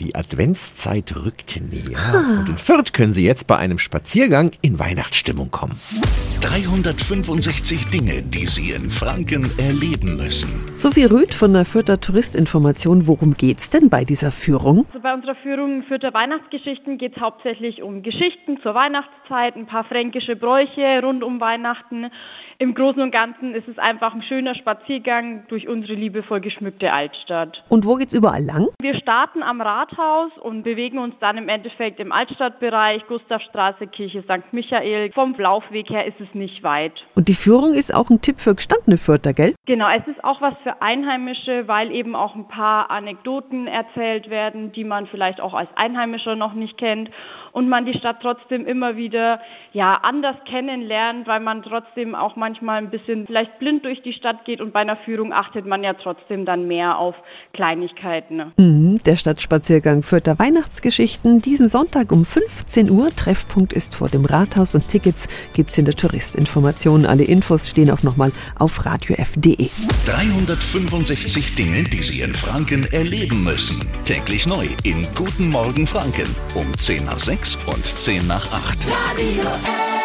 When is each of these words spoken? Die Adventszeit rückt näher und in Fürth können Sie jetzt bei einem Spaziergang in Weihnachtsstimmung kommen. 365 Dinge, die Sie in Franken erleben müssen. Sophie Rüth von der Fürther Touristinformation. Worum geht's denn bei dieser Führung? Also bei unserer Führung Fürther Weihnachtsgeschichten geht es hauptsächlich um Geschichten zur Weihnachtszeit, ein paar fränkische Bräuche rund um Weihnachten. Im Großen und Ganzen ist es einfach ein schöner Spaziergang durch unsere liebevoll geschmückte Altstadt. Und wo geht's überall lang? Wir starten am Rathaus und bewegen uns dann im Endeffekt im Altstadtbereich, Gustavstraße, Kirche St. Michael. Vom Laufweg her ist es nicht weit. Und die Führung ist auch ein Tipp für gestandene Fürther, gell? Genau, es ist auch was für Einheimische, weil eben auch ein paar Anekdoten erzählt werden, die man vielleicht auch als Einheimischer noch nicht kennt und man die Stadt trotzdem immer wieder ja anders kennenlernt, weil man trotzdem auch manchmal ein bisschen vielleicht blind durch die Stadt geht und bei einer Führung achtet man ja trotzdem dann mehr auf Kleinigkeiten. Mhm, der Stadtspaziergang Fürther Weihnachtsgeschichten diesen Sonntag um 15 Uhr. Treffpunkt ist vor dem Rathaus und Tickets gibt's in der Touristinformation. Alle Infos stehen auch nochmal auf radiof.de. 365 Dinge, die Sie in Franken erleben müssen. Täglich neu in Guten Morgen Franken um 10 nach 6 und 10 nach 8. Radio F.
Die 0.00 0.16
Adventszeit 0.16 1.14
rückt 1.24 1.60
näher 1.70 2.24
und 2.40 2.48
in 2.48 2.58
Fürth 2.58 2.92
können 2.92 3.12
Sie 3.12 3.24
jetzt 3.24 3.46
bei 3.46 3.56
einem 3.56 3.78
Spaziergang 3.78 4.50
in 4.60 4.80
Weihnachtsstimmung 4.80 5.52
kommen. 5.52 5.78
365 6.44 7.88
Dinge, 7.88 8.22
die 8.22 8.44
Sie 8.44 8.72
in 8.72 8.90
Franken 8.90 9.50
erleben 9.56 10.18
müssen. 10.18 10.74
Sophie 10.74 11.06
Rüth 11.06 11.32
von 11.32 11.54
der 11.54 11.64
Fürther 11.64 11.98
Touristinformation. 11.98 13.06
Worum 13.06 13.32
geht's 13.32 13.70
denn 13.70 13.88
bei 13.88 14.04
dieser 14.04 14.30
Führung? 14.30 14.84
Also 14.88 15.00
bei 15.00 15.14
unserer 15.14 15.36
Führung 15.36 15.84
Fürther 15.84 16.12
Weihnachtsgeschichten 16.12 16.98
geht 16.98 17.16
es 17.16 17.22
hauptsächlich 17.22 17.82
um 17.82 18.02
Geschichten 18.02 18.58
zur 18.62 18.74
Weihnachtszeit, 18.74 19.56
ein 19.56 19.66
paar 19.66 19.84
fränkische 19.84 20.36
Bräuche 20.36 21.00
rund 21.02 21.24
um 21.24 21.40
Weihnachten. 21.40 22.10
Im 22.58 22.74
Großen 22.74 23.02
und 23.02 23.10
Ganzen 23.10 23.54
ist 23.54 23.66
es 23.66 23.78
einfach 23.78 24.14
ein 24.14 24.22
schöner 24.22 24.54
Spaziergang 24.54 25.44
durch 25.48 25.66
unsere 25.66 25.94
liebevoll 25.94 26.40
geschmückte 26.40 26.92
Altstadt. 26.92 27.62
Und 27.68 27.84
wo 27.84 27.96
geht's 27.96 28.14
überall 28.14 28.44
lang? 28.44 28.68
Wir 28.80 28.94
starten 29.00 29.42
am 29.42 29.60
Rathaus 29.60 30.30
und 30.40 30.62
bewegen 30.62 30.98
uns 30.98 31.14
dann 31.20 31.36
im 31.36 31.48
Endeffekt 31.48 31.98
im 31.98 32.12
Altstadtbereich, 32.12 33.06
Gustavstraße, 33.08 33.88
Kirche 33.88 34.22
St. 34.22 34.52
Michael. 34.52 35.10
Vom 35.12 35.34
Laufweg 35.36 35.90
her 35.90 36.06
ist 36.06 36.20
es 36.20 36.33
nicht 36.34 36.62
weit. 36.62 36.92
Und 37.14 37.28
die 37.28 37.34
Führung 37.34 37.74
ist 37.74 37.94
auch 37.94 38.10
ein 38.10 38.20
Tipp 38.20 38.40
für 38.40 38.54
gestandene 38.54 38.96
Fürther, 38.96 39.32
gell? 39.32 39.54
Genau, 39.66 39.88
es 39.90 40.06
ist 40.06 40.22
auch 40.24 40.40
was 40.40 40.54
für 40.62 40.82
Einheimische, 40.82 41.66
weil 41.66 41.90
eben 41.90 42.14
auch 42.14 42.34
ein 42.34 42.48
paar 42.48 42.90
Anekdoten 42.90 43.66
erzählt 43.66 44.30
werden, 44.30 44.72
die 44.72 44.84
man 44.84 45.06
vielleicht 45.06 45.40
auch 45.40 45.54
als 45.54 45.70
Einheimischer 45.76 46.36
noch 46.36 46.54
nicht 46.54 46.78
kennt 46.78 47.10
und 47.54 47.68
man 47.68 47.86
die 47.86 47.96
Stadt 47.96 48.18
trotzdem 48.20 48.66
immer 48.66 48.96
wieder 48.96 49.40
ja 49.72 49.94
anders 50.02 50.36
kennenlernt, 50.44 51.26
weil 51.26 51.40
man 51.40 51.62
trotzdem 51.62 52.14
auch 52.14 52.34
manchmal 52.36 52.78
ein 52.78 52.90
bisschen 52.90 53.26
vielleicht 53.26 53.58
blind 53.60 53.84
durch 53.84 54.02
die 54.02 54.12
Stadt 54.12 54.44
geht 54.44 54.60
und 54.60 54.72
bei 54.72 54.80
einer 54.80 54.96
Führung 54.96 55.32
achtet 55.32 55.64
man 55.64 55.84
ja 55.84 55.94
trotzdem 55.94 56.44
dann 56.44 56.66
mehr 56.66 56.98
auf 56.98 57.14
Kleinigkeiten. 57.52 58.52
Mhm, 58.56 58.83
der 58.98 59.16
Stadtspaziergang 59.16 60.02
Fürther 60.02 60.38
Weihnachtsgeschichten 60.38 61.40
diesen 61.40 61.68
Sonntag 61.68 62.12
um 62.12 62.24
15 62.24 62.90
Uhr. 62.90 63.10
Treffpunkt 63.14 63.72
ist 63.72 63.94
vor 63.94 64.08
dem 64.08 64.24
Rathaus 64.24 64.74
und 64.74 64.88
Tickets 64.88 65.26
gibt's 65.52 65.78
in 65.78 65.84
der 65.84 65.94
Touristinformation. 65.94 67.06
Alle 67.06 67.24
Infos 67.24 67.68
stehen 67.68 67.90
auch 67.90 68.02
nochmal 68.02 68.32
auf 68.58 68.84
radiof.de. 68.84 69.68
365 70.06 71.54
Dinge, 71.54 71.84
die 71.84 72.02
Sie 72.02 72.20
in 72.20 72.34
Franken 72.34 72.84
erleben 72.92 73.44
müssen. 73.44 73.80
Täglich 74.04 74.46
neu 74.46 74.68
in 74.82 75.06
Guten 75.14 75.48
Morgen 75.50 75.86
Franken 75.86 76.34
um 76.54 76.66
10 76.76 77.04
nach 77.04 77.18
6 77.18 77.58
und 77.66 77.84
10 77.84 78.26
nach 78.26 78.52
8. 78.52 78.78
Radio 78.86 79.42
F. 79.42 80.03